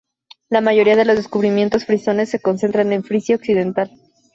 La 0.49 0.61
mayoría 0.61 0.95
de 0.95 1.05
los 1.05 1.15
descubrimientos 1.17 1.85
frisones 1.85 2.27
se 2.29 2.39
concentran 2.39 2.91
en 2.91 3.03
Frisia 3.03 3.35
occidental. 3.35 3.91